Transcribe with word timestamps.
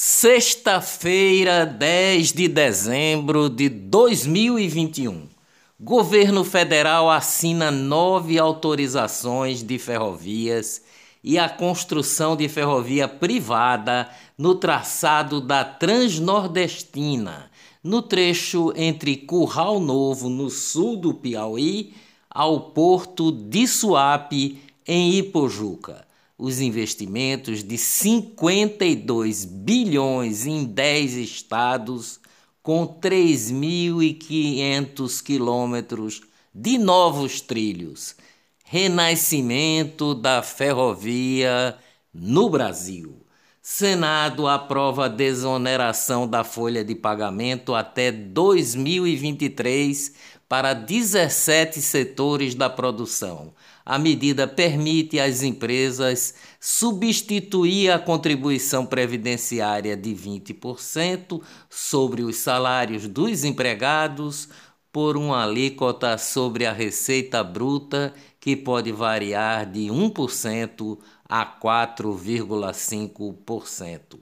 Sexta-feira, 0.00 1.66
10 1.66 2.32
de 2.32 2.46
dezembro 2.46 3.50
de 3.50 3.68
2021. 3.68 5.26
Governo 5.80 6.44
federal 6.44 7.10
assina 7.10 7.72
nove 7.72 8.38
autorizações 8.38 9.60
de 9.60 9.76
ferrovias 9.76 10.82
e 11.24 11.36
a 11.36 11.48
construção 11.48 12.36
de 12.36 12.48
ferrovia 12.48 13.08
privada 13.08 14.08
no 14.38 14.54
traçado 14.54 15.40
da 15.40 15.64
Transnordestina, 15.64 17.50
no 17.82 18.00
trecho 18.00 18.72
entre 18.76 19.16
Curral 19.16 19.80
Novo, 19.80 20.28
no 20.28 20.48
sul 20.48 20.96
do 20.96 21.12
Piauí, 21.12 21.92
ao 22.30 22.70
porto 22.70 23.32
de 23.32 23.66
Suape, 23.66 24.60
em 24.86 25.14
Ipojuca 25.14 26.06
os 26.38 26.60
investimentos 26.60 27.64
de 27.64 27.76
52 27.76 29.44
bilhões 29.44 30.46
em 30.46 30.64
10 30.64 31.14
estados, 31.14 32.20
com 32.62 32.86
3.500 32.86 35.20
quilômetros 35.22 36.22
de 36.54 36.78
novos 36.78 37.40
trilhos. 37.40 38.14
Renascimento 38.64 40.14
da 40.14 40.40
ferrovia 40.42 41.76
no 42.14 42.48
Brasil. 42.48 43.26
Senado 43.60 44.46
aprova 44.46 45.08
desoneração 45.08 46.28
da 46.28 46.44
folha 46.44 46.84
de 46.84 46.94
pagamento 46.94 47.74
até 47.74 48.12
2023 48.12 50.12
para 50.48 50.72
17 50.72 51.82
setores 51.82 52.54
da 52.54 52.70
produção. 52.70 53.52
A 53.88 53.98
medida 53.98 54.46
permite 54.46 55.18
às 55.18 55.42
empresas 55.42 56.34
substituir 56.60 57.90
a 57.90 57.98
contribuição 57.98 58.84
previdenciária 58.84 59.96
de 59.96 60.10
20% 60.10 61.40
sobre 61.70 62.22
os 62.22 62.36
salários 62.36 63.08
dos 63.08 63.44
empregados 63.44 64.50
por 64.92 65.16
uma 65.16 65.42
alíquota 65.42 66.18
sobre 66.18 66.66
a 66.66 66.72
receita 66.72 67.42
bruta 67.42 68.12
que 68.38 68.54
pode 68.54 68.92
variar 68.92 69.64
de 69.64 69.86
1% 69.86 70.98
a 71.26 71.46
4,5%. 71.46 74.18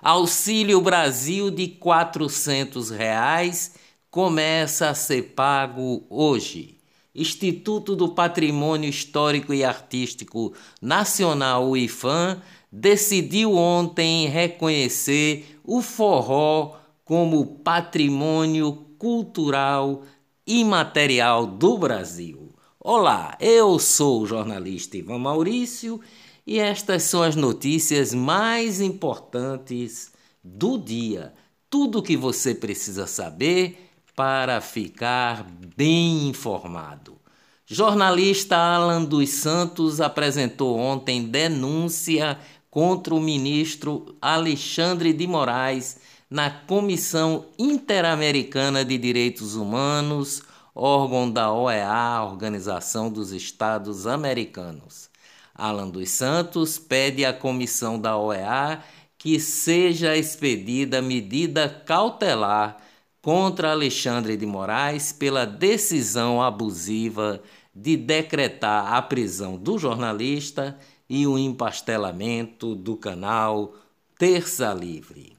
Auxílio 0.00 0.80
Brasil 0.80 1.50
de 1.50 1.68
400 1.68 2.88
reais 2.88 3.74
começa 4.10 4.88
a 4.88 4.94
ser 4.94 5.34
pago 5.34 6.06
hoje. 6.08 6.79
Instituto 7.14 7.96
do 7.96 8.10
Patrimônio 8.10 8.88
Histórico 8.88 9.52
e 9.52 9.64
Artístico 9.64 10.52
Nacional, 10.80 11.68
o 11.68 11.76
IFAM, 11.76 12.40
decidiu 12.70 13.54
ontem 13.56 14.28
reconhecer 14.28 15.58
o 15.64 15.82
forró 15.82 16.76
como 17.04 17.44
patrimônio 17.44 18.72
cultural 18.96 20.02
imaterial 20.46 21.46
do 21.46 21.76
Brasil. 21.76 22.50
Olá, 22.78 23.36
eu 23.40 23.78
sou 23.80 24.22
o 24.22 24.26
jornalista 24.26 24.96
Ivan 24.96 25.18
Maurício 25.18 26.00
e 26.46 26.60
estas 26.60 27.02
são 27.02 27.22
as 27.24 27.34
notícias 27.34 28.14
mais 28.14 28.80
importantes 28.80 30.12
do 30.42 30.78
dia. 30.78 31.34
Tudo 31.68 31.98
o 31.98 32.02
que 32.02 32.16
você 32.16 32.54
precisa 32.54 33.06
saber 33.06 33.89
para 34.14 34.60
ficar 34.60 35.46
bem 35.76 36.28
informado. 36.28 37.18
Jornalista 37.66 38.56
Alan 38.56 39.04
dos 39.04 39.30
Santos 39.30 40.00
apresentou 40.00 40.76
ontem 40.76 41.22
denúncia 41.22 42.38
contra 42.68 43.14
o 43.14 43.20
ministro 43.20 44.16
Alexandre 44.20 45.12
de 45.12 45.26
Moraes 45.26 45.98
na 46.28 46.50
Comissão 46.50 47.46
Interamericana 47.58 48.84
de 48.84 48.98
Direitos 48.98 49.54
Humanos, 49.54 50.42
órgão 50.74 51.30
da 51.30 51.52
OEA, 51.52 52.22
Organização 52.24 53.10
dos 53.10 53.32
Estados 53.32 54.06
Americanos. 54.06 55.10
Alan 55.54 55.88
dos 55.88 56.10
Santos 56.10 56.78
pede 56.78 57.24
à 57.24 57.32
comissão 57.32 58.00
da 58.00 58.16
OEA 58.16 58.82
que 59.18 59.38
seja 59.38 60.16
expedida 60.16 61.02
medida 61.02 61.68
cautelar 61.68 62.78
contra 63.22 63.72
Alexandre 63.72 64.36
de 64.36 64.46
Moraes 64.46 65.12
pela 65.12 65.44
decisão 65.44 66.42
abusiva 66.42 67.42
de 67.74 67.96
decretar 67.96 68.94
a 68.94 69.02
prisão 69.02 69.56
do 69.56 69.78
jornalista 69.78 70.78
e 71.08 71.26
o 71.26 71.38
empastelamento 71.38 72.74
do 72.74 72.96
canal 72.96 73.74
Terça 74.18 74.72
Livre. 74.72 75.36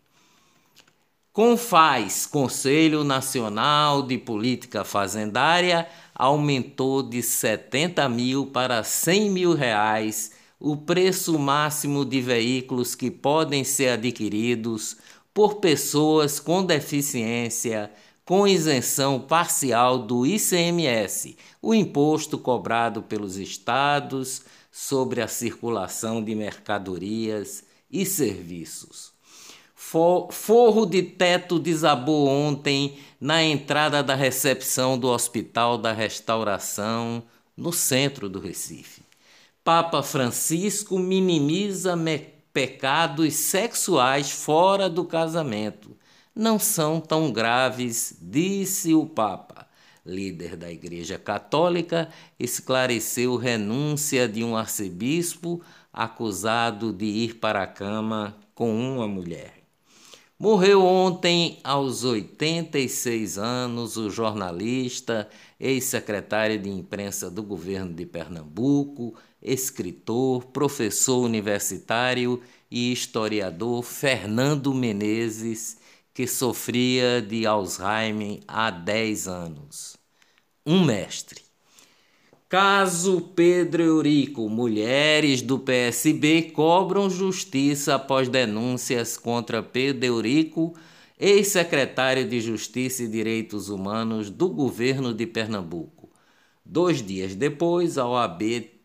Confaz, 1.33 2.25
Conselho 2.25 3.05
Nacional 3.05 4.03
de 4.03 4.17
Política 4.17 4.83
Fazendária, 4.83 5.87
aumentou 6.13 7.01
de 7.01 7.23
70 7.23 8.07
mil 8.09 8.47
para 8.47 8.83
100 8.83 9.29
mil 9.29 9.53
reais 9.53 10.33
o 10.59 10.75
preço 10.75 11.39
máximo 11.39 12.05
de 12.05 12.21
veículos 12.21 12.95
que 12.95 13.09
podem 13.09 13.63
ser 13.63 13.89
adquiridos 13.89 14.97
por 15.33 15.55
pessoas 15.55 16.39
com 16.39 16.63
deficiência 16.63 17.91
com 18.31 18.47
isenção 18.47 19.19
parcial 19.19 19.99
do 19.99 20.25
ICMS, 20.25 21.35
o 21.61 21.73
imposto 21.73 22.37
cobrado 22.37 23.01
pelos 23.01 23.35
estados 23.35 24.43
sobre 24.71 25.21
a 25.21 25.27
circulação 25.27 26.23
de 26.23 26.33
mercadorias 26.33 27.63
e 27.91 28.05
serviços. 28.05 29.11
Forro 29.75 30.85
de 30.85 31.03
teto 31.03 31.59
desabou 31.59 32.27
ontem 32.27 32.97
na 33.19 33.43
entrada 33.43 34.01
da 34.01 34.15
recepção 34.15 34.97
do 34.97 35.09
Hospital 35.09 35.77
da 35.77 35.91
Restauração, 35.91 37.23
no 37.57 37.73
centro 37.73 38.29
do 38.29 38.39
Recife. 38.39 39.01
Papa 39.61 40.01
Francisco 40.01 40.97
minimiza 40.97 41.97
pecados 42.53 43.33
sexuais 43.35 44.31
fora 44.31 44.89
do 44.89 45.05
casamento 45.05 45.97
não 46.35 46.57
são 46.57 46.99
tão 46.99 47.31
graves, 47.31 48.17
disse 48.21 48.93
o 48.93 49.05
Papa. 49.05 49.67
Líder 50.05 50.55
da 50.55 50.71
Igreja 50.71 51.19
Católica, 51.19 52.09
esclareceu 52.39 53.35
renúncia 53.35 54.27
de 54.27 54.43
um 54.43 54.55
arcebispo 54.55 55.61
acusado 55.93 56.91
de 56.91 57.05
ir 57.05 57.35
para 57.35 57.61
a 57.61 57.67
cama 57.67 58.35
com 58.55 58.73
uma 58.73 59.07
mulher. 59.07 59.60
Morreu 60.41 60.83
ontem, 60.83 61.59
aos 61.63 62.03
86 62.03 63.37
anos, 63.37 63.95
o 63.95 64.09
jornalista, 64.09 65.29
ex-secretário 65.59 66.57
de 66.57 66.67
imprensa 66.67 67.29
do 67.29 67.43
governo 67.43 67.93
de 67.93 68.07
Pernambuco, 68.07 69.13
escritor, 69.39 70.45
professor 70.45 71.23
universitário 71.23 72.41
e 72.71 72.91
historiador 72.91 73.83
Fernando 73.83 74.73
Menezes, 74.73 75.77
que 76.11 76.25
sofria 76.25 77.21
de 77.21 77.45
Alzheimer 77.45 78.39
há 78.47 78.71
10 78.71 79.27
anos. 79.27 79.95
Um 80.65 80.83
mestre. 80.83 81.50
Caso 82.51 83.21
Pedro 83.33 83.81
Eurico, 83.81 84.49
mulheres 84.49 85.41
do 85.41 85.57
PSB 85.57 86.51
cobram 86.51 87.09
justiça 87.09 87.95
após 87.95 88.27
denúncias 88.27 89.15
contra 89.15 89.63
Pedro 89.63 90.05
Eurico, 90.05 90.75
ex-secretário 91.17 92.27
de 92.27 92.41
Justiça 92.41 93.03
e 93.03 93.07
Direitos 93.07 93.69
Humanos 93.69 94.29
do 94.29 94.49
governo 94.49 95.13
de 95.13 95.25
Pernambuco. 95.25 96.09
Dois 96.65 97.01
dias 97.01 97.35
depois, 97.35 97.97
a 97.97 98.05
OAB 98.05 98.41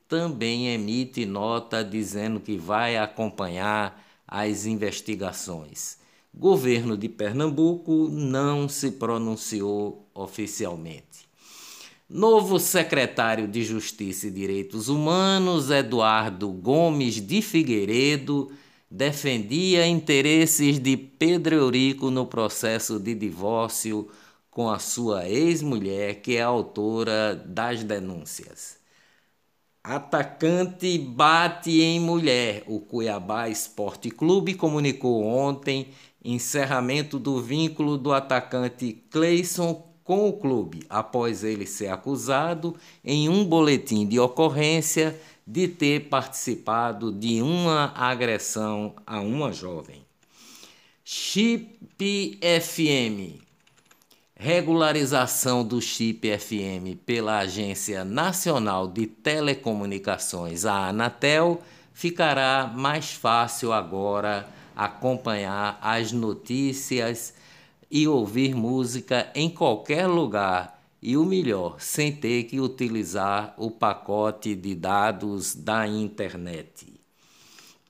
também 0.06 0.68
emite 0.68 1.26
nota 1.26 1.82
dizendo 1.82 2.38
que 2.38 2.56
vai 2.56 2.96
acompanhar 2.96 4.00
as 4.28 4.64
investigações. 4.64 5.98
Governo 6.32 6.96
de 6.96 7.08
Pernambuco 7.08 8.08
não 8.08 8.68
se 8.68 8.92
pronunciou 8.92 10.08
oficialmente. 10.14 11.25
Novo 12.08 12.60
secretário 12.60 13.48
de 13.48 13.64
Justiça 13.64 14.28
e 14.28 14.30
Direitos 14.30 14.88
Humanos, 14.88 15.70
Eduardo 15.70 16.52
Gomes 16.52 17.14
de 17.20 17.42
Figueiredo, 17.42 18.52
defendia 18.88 19.84
interesses 19.84 20.78
de 20.78 20.96
Pedro 20.96 21.56
Eurico 21.56 22.08
no 22.08 22.24
processo 22.24 23.00
de 23.00 23.12
divórcio 23.12 24.08
com 24.48 24.70
a 24.70 24.78
sua 24.78 25.28
ex-mulher, 25.28 26.20
que 26.20 26.36
é 26.36 26.42
autora 26.42 27.34
das 27.34 27.82
denúncias. 27.82 28.78
Atacante 29.82 30.96
bate 30.98 31.82
em 31.82 31.98
mulher. 31.98 32.62
O 32.68 32.78
Cuiabá 32.78 33.48
Esporte 33.48 34.12
Clube 34.12 34.54
comunicou 34.54 35.24
ontem 35.24 35.88
encerramento 36.24 37.18
do 37.18 37.42
vínculo 37.42 37.98
do 37.98 38.12
atacante 38.12 38.92
Cleison 39.10 39.95
com 40.06 40.28
o 40.28 40.32
clube, 40.32 40.86
após 40.88 41.42
ele 41.42 41.66
ser 41.66 41.88
acusado 41.88 42.76
em 43.04 43.28
um 43.28 43.44
boletim 43.44 44.06
de 44.06 44.20
ocorrência 44.20 45.20
de 45.44 45.66
ter 45.66 46.08
participado 46.08 47.10
de 47.10 47.42
uma 47.42 47.92
agressão 47.94 48.94
a 49.04 49.20
uma 49.20 49.52
jovem. 49.52 50.00
Chip 51.04 52.38
FM. 52.40 53.42
Regularização 54.38 55.64
do 55.64 55.80
chip 55.80 56.28
FM 56.38 56.98
pela 57.04 57.38
Agência 57.38 58.04
Nacional 58.04 58.86
de 58.86 59.06
Telecomunicações, 59.06 60.64
a 60.66 60.88
Anatel, 60.88 61.62
ficará 61.92 62.70
mais 62.72 63.12
fácil 63.12 63.72
agora 63.72 64.46
acompanhar 64.76 65.78
as 65.80 66.12
notícias 66.12 67.32
e 67.90 68.06
ouvir 68.08 68.54
música 68.54 69.30
em 69.34 69.48
qualquer 69.48 70.06
lugar 70.06 70.76
e 71.02 71.16
o 71.16 71.24
melhor, 71.24 71.80
sem 71.80 72.10
ter 72.10 72.44
que 72.44 72.60
utilizar 72.60 73.54
o 73.56 73.70
pacote 73.70 74.54
de 74.54 74.74
dados 74.74 75.54
da 75.54 75.86
internet. 75.86 77.00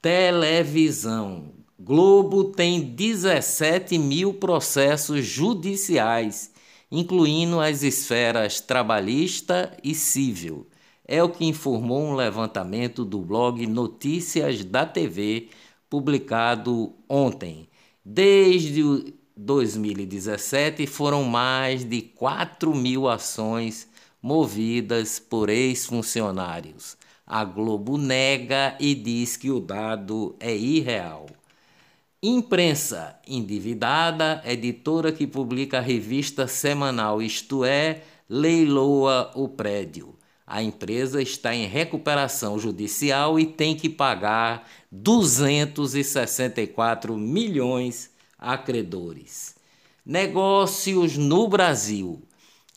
Televisão. 0.02 1.54
Globo 1.78 2.44
tem 2.44 2.80
17 2.80 3.98
mil 3.98 4.34
processos 4.34 5.24
judiciais, 5.24 6.52
incluindo 6.90 7.60
as 7.60 7.82
esferas 7.82 8.60
trabalhista 8.60 9.76
e 9.82 9.94
civil. 9.94 10.66
É 11.06 11.22
o 11.22 11.28
que 11.28 11.44
informou 11.44 12.02
um 12.02 12.14
levantamento 12.14 13.04
do 13.04 13.20
blog 13.20 13.66
Notícias 13.66 14.64
da 14.64 14.84
TV, 14.84 15.48
publicado 15.88 16.94
ontem. 17.08 17.68
Desde 18.04 19.14
2017 19.36 20.86
foram 20.86 21.22
mais 21.22 21.84
de 21.84 22.00
4 22.00 22.74
mil 22.74 23.06
ações 23.06 23.86
movidas 24.22 25.18
por 25.18 25.50
ex-funcionários. 25.50 26.96
A 27.26 27.44
Globo 27.44 27.98
nega 27.98 28.74
e 28.80 28.94
diz 28.94 29.36
que 29.36 29.50
o 29.50 29.60
dado 29.60 30.34
é 30.40 30.56
irreal. 30.56 31.26
Imprensa 32.22 33.20
endividada, 33.26 34.40
editora 34.44 35.12
que 35.12 35.26
publica 35.26 35.76
a 35.78 35.82
revista 35.82 36.48
semanal 36.48 37.20
Isto 37.20 37.62
É, 37.64 38.02
leiloa 38.28 39.30
o 39.34 39.48
prédio. 39.48 40.14
A 40.46 40.62
empresa 40.62 41.20
está 41.20 41.54
em 41.54 41.66
recuperação 41.66 42.58
judicial 42.58 43.38
e 43.38 43.44
tem 43.44 43.76
que 43.76 43.90
pagar 43.90 44.66
264 44.90 47.14
milhões 47.16 48.15
a 48.38 48.58
credores. 48.58 49.56
Negócios 50.04 51.16
no 51.16 51.48
Brasil. 51.48 52.22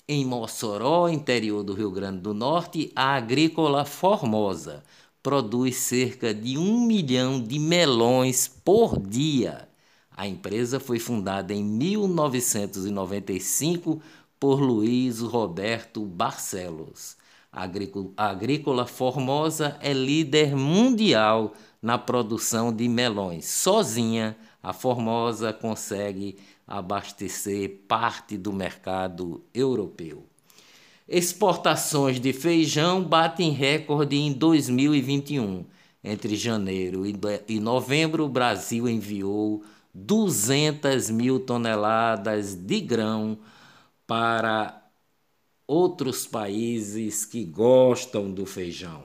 Em 0.07 0.25
Mossoró, 0.25 1.07
interior 1.07 1.63
do 1.63 1.73
Rio 1.73 1.91
Grande 1.91 2.21
do 2.21 2.33
Norte, 2.33 2.91
a 2.95 3.13
Agrícola 3.15 3.85
Formosa 3.85 4.83
produz 5.21 5.75
cerca 5.75 6.33
de 6.33 6.57
um 6.57 6.79
milhão 6.81 7.39
de 7.41 7.59
melões 7.59 8.47
por 8.47 9.00
dia. 9.00 9.69
A 10.15 10.27
empresa 10.27 10.79
foi 10.79 10.97
fundada 11.00 11.53
em 11.53 11.63
1995 11.63 14.01
por 14.39 14.59
Luiz 14.59 15.19
Roberto 15.19 16.03
Barcelos. 16.05 17.15
A 17.51 17.67
Agrícola 18.17 18.85
Formosa 18.85 19.77
é 19.81 19.91
líder 19.91 20.55
mundial 20.55 21.53
na 21.81 21.97
produção 21.97 22.73
de 22.73 22.88
melões. 22.88 23.45
Sozinha, 23.45 24.38
a 24.61 24.73
Formosa 24.73 25.53
consegue 25.53 26.38
abastecer 26.67 27.81
parte 27.88 28.38
do 28.38 28.51
mercado 28.53 29.44
europeu. 29.53 30.25
Exportações 31.07 32.19
de 32.19 32.31
feijão 32.31 33.03
batem 33.03 33.51
recorde 33.51 34.15
em 34.15 34.31
2021. 34.31 35.65
Entre 36.03 36.35
janeiro 36.35 37.03
e 37.47 37.59
novembro, 37.59 38.25
o 38.25 38.29
Brasil 38.29 38.88
enviou 38.88 39.63
200 39.94 41.09
mil 41.09 41.39
toneladas 41.39 42.53
de 42.53 42.79
grão 42.79 43.39
para 44.05 44.83
outros 45.65 46.27
países 46.27 47.25
que 47.25 47.44
gostam 47.44 48.31
do 48.31 48.45
feijão. 48.45 49.03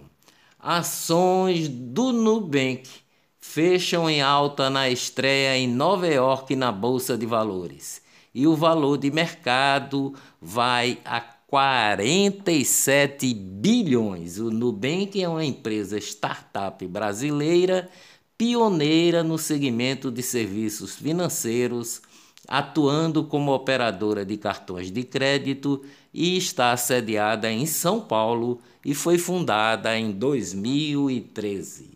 Ações 0.59 1.69
do 1.69 2.13
Nubank 2.13 3.04
fecham 3.47 4.11
em 4.11 4.21
alta 4.21 4.69
na 4.69 4.89
estreia 4.89 5.57
em 5.57 5.69
Nova 5.69 6.09
York 6.09 6.57
na 6.57 6.73
Bolsa 6.73 7.17
de 7.17 7.25
Valores. 7.25 8.03
E 8.35 8.49
o 8.49 8.57
valor 8.57 8.99
de 8.99 9.13
mercado 9.13 10.13
vai 10.41 10.99
a 11.05 11.21
47 11.21 13.33
bilhões. 13.33 14.39
O 14.39 14.51
Nubank 14.51 15.23
é 15.23 15.29
uma 15.29 15.45
empresa 15.45 15.99
startup 15.99 16.85
brasileira 16.89 17.89
pioneira 18.37 19.23
no 19.23 19.39
segmento 19.39 20.11
de 20.11 20.23
serviços 20.23 20.97
financeiros, 20.97 22.03
atuando 22.49 23.23
como 23.23 23.55
operadora 23.55 24.25
de 24.25 24.37
cartões 24.37 24.91
de 24.91 25.05
crédito 25.05 25.81
e 26.13 26.37
está 26.37 26.77
sediada 26.77 27.53
em 27.53 27.67
São 27.67 28.01
Paulo 28.01 28.59
e 28.85 28.95
foi 28.95 29.17
fundada 29.17 29.97
em 29.97 30.11
2013. 30.11 31.94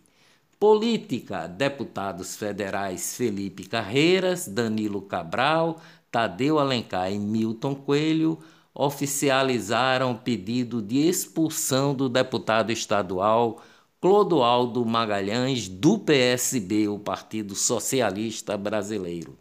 Política: 0.58 1.46
deputados 1.46 2.34
federais 2.34 3.16
Felipe 3.16 3.66
Carreiras, 3.66 4.48
Danilo 4.48 5.00
Cabral, 5.00 5.80
Tadeu 6.10 6.58
Alencar 6.58 7.12
e 7.12 7.18
Milton 7.18 7.74
Coelho 7.74 8.38
oficializaram 8.74 10.16
pedido 10.16 10.80
de 10.80 10.98
expulsão 10.98 11.94
do 11.94 12.08
deputado 12.08 12.70
estadual 12.70 13.62
Clodoaldo 14.00 14.84
Magalhães 14.86 15.68
do 15.68 15.98
PSB, 15.98 16.86
o 16.86 16.98
Partido 16.98 17.56
Socialista 17.56 18.56
Brasileiro. 18.56 19.36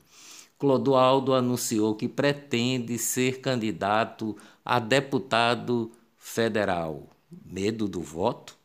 Clodoaldo 0.57 1.35
anunciou 1.35 1.93
que 1.93 2.07
pretende 2.07 2.97
ser 2.97 3.39
candidato 3.39 4.35
a 4.65 4.79
deputado 4.79 5.91
federal. 6.17 7.07
Medo 7.45 7.87
do 7.87 8.01
voto? 8.01 8.56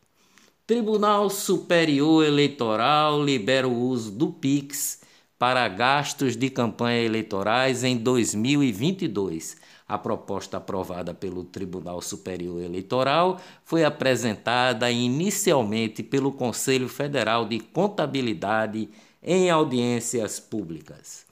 Tribunal 0.73 1.29
Superior 1.29 2.25
Eleitoral 2.25 3.23
libera 3.23 3.69
o 3.69 3.79
uso 3.79 4.11
do 4.11 4.33
Pix 4.33 5.01
para 5.39 5.69
gastos 5.69 6.35
de 6.35 6.49
campanha 6.49 7.03
eleitorais 7.03 7.85
em 7.85 7.95
2022. 7.99 9.59
A 9.87 9.99
proposta 9.99 10.57
aprovada 10.57 11.13
pelo 11.13 11.45
Tribunal 11.45 12.01
Superior 12.01 12.63
Eleitoral 12.63 13.39
foi 13.67 13.85
apresentada 13.85 14.91
inicialmente 14.91 16.03
pelo 16.03 16.33
Conselho 16.33 16.89
Federal 16.89 17.47
de 17.47 17.61
Contabilidade 17.61 18.89
em 19.23 19.51
audiências 19.51 20.41
públicas. 20.41 21.27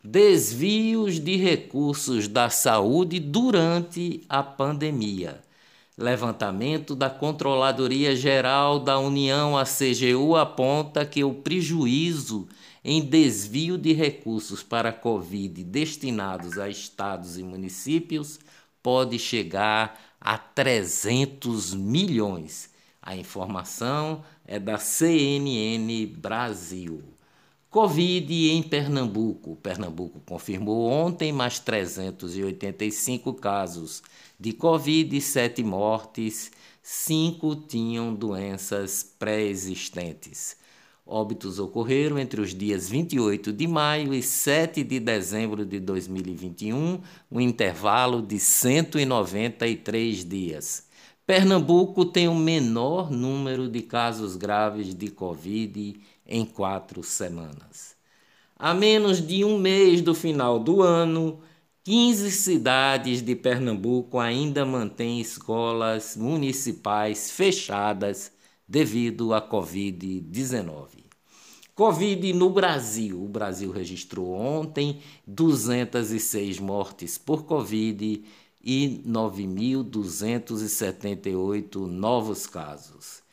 Desvios 0.00 1.18
de 1.18 1.36
recursos 1.36 2.28
da 2.28 2.48
saúde 2.50 3.18
durante 3.18 4.22
a 4.28 4.44
pandemia. 4.44 5.44
Levantamento 5.98 6.94
da 6.94 7.08
Controladoria 7.08 8.14
Geral 8.14 8.78
da 8.78 8.98
União, 8.98 9.56
a 9.56 9.64
CGU, 9.64 10.36
aponta 10.36 11.06
que 11.06 11.24
o 11.24 11.32
prejuízo 11.32 12.46
em 12.84 13.00
desvio 13.00 13.78
de 13.78 13.94
recursos 13.94 14.62
para 14.62 14.90
a 14.90 14.92
Covid 14.92 15.64
destinados 15.64 16.58
a 16.58 16.68
estados 16.68 17.38
e 17.38 17.42
municípios 17.42 18.38
pode 18.82 19.18
chegar 19.18 19.98
a 20.20 20.36
300 20.36 21.72
milhões. 21.72 22.68
A 23.00 23.16
informação 23.16 24.22
é 24.44 24.58
da 24.58 24.76
CNN 24.76 26.04
Brasil. 26.18 27.15
Covid 27.76 28.48
em 28.52 28.62
Pernambuco. 28.62 29.56
Pernambuco 29.56 30.18
confirmou 30.24 30.88
ontem 30.88 31.30
mais 31.30 31.58
385 31.58 33.34
casos 33.34 34.02
de 34.40 34.54
Covid, 34.54 35.20
sete 35.20 35.62
mortes, 35.62 36.50
cinco 36.82 37.54
tinham 37.54 38.14
doenças 38.14 39.04
pré-existentes. 39.18 40.56
Óbitos 41.04 41.58
ocorreram 41.58 42.18
entre 42.18 42.40
os 42.40 42.54
dias 42.54 42.88
28 42.88 43.52
de 43.52 43.66
maio 43.66 44.14
e 44.14 44.22
7 44.22 44.82
de 44.82 44.98
dezembro 44.98 45.66
de 45.66 45.78
2021, 45.78 47.02
um 47.30 47.40
intervalo 47.42 48.22
de 48.22 48.38
193 48.38 50.24
dias. 50.24 50.86
Pernambuco 51.26 52.06
tem 52.06 52.26
o 52.26 52.34
menor 52.34 53.10
número 53.10 53.68
de 53.68 53.82
casos 53.82 54.34
graves 54.34 54.94
de 54.94 55.10
Covid 55.10 56.00
em 56.28 56.44
quatro 56.44 57.02
semanas. 57.02 57.96
A 58.58 58.72
menos 58.72 59.24
de 59.24 59.44
um 59.44 59.58
mês 59.58 60.00
do 60.00 60.14
final 60.14 60.58
do 60.58 60.82
ano, 60.82 61.40
15 61.84 62.30
cidades 62.32 63.22
de 63.22 63.36
Pernambuco 63.36 64.18
ainda 64.18 64.64
mantêm 64.64 65.20
escolas 65.20 66.16
municipais 66.16 67.30
fechadas 67.30 68.32
devido 68.66 69.32
à 69.32 69.40
Covid-19. 69.40 71.06
Covid 71.76 72.32
no 72.32 72.50
Brasil. 72.50 73.22
O 73.22 73.28
Brasil 73.28 73.70
registrou 73.70 74.32
ontem 74.32 74.98
206 75.26 76.58
mortes 76.58 77.18
por 77.18 77.44
Covid 77.44 78.24
e 78.64 79.02
9.278 79.06 81.86
novos 81.86 82.46
casos. 82.46 83.25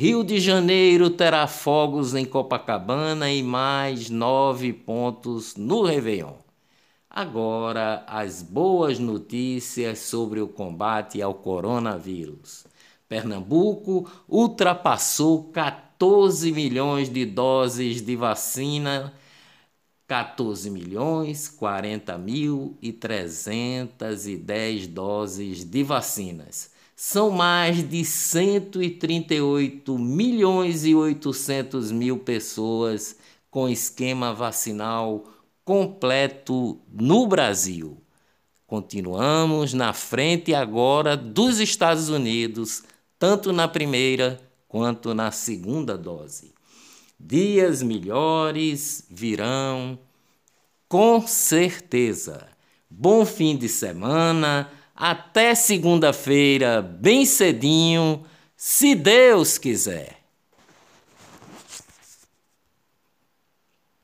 Rio 0.00 0.22
de 0.22 0.38
Janeiro 0.38 1.10
terá 1.10 1.48
fogos 1.48 2.14
em 2.14 2.24
Copacabana 2.24 3.32
e 3.32 3.42
mais 3.42 4.08
nove 4.08 4.72
pontos 4.72 5.56
no 5.56 5.82
Réveillon. 5.82 6.34
Agora, 7.10 8.04
as 8.06 8.40
boas 8.40 9.00
notícias 9.00 9.98
sobre 9.98 10.40
o 10.40 10.46
combate 10.46 11.20
ao 11.20 11.34
coronavírus. 11.34 12.64
Pernambuco 13.08 14.08
ultrapassou 14.28 15.50
14 15.50 16.52
milhões 16.52 17.10
de 17.10 17.26
doses 17.26 18.00
de 18.00 18.14
vacina 18.14 19.12
14 20.06 20.70
milhões 20.70 21.48
40 21.48 22.16
mil 22.16 22.78
e 22.80 22.92
310 22.92 24.86
doses 24.86 25.64
de 25.64 25.82
vacinas. 25.82 26.77
São 27.00 27.30
mais 27.30 27.88
de 27.88 28.04
138 28.04 29.96
milhões 29.96 30.84
e 30.84 30.96
800 30.96 31.92
mil 31.92 32.18
pessoas 32.18 33.14
com 33.48 33.68
esquema 33.68 34.34
vacinal 34.34 35.22
completo 35.64 36.80
no 36.92 37.24
Brasil. 37.28 38.02
Continuamos 38.66 39.72
na 39.74 39.92
frente 39.92 40.52
agora 40.52 41.16
dos 41.16 41.60
Estados 41.60 42.08
Unidos, 42.08 42.82
tanto 43.16 43.52
na 43.52 43.68
primeira 43.68 44.40
quanto 44.66 45.14
na 45.14 45.30
segunda 45.30 45.96
dose. 45.96 46.52
Dias 47.16 47.80
melhores 47.80 49.06
virão, 49.08 49.96
com 50.88 51.24
certeza. 51.24 52.48
Bom 52.90 53.24
fim 53.24 53.56
de 53.56 53.68
semana, 53.68 54.68
até 54.98 55.54
segunda-feira, 55.54 56.82
bem 56.82 57.24
cedinho, 57.24 58.24
se 58.56 58.96
Deus 58.96 59.56
quiser. 59.56 60.17